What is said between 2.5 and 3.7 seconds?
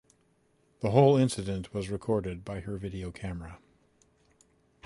her video camera.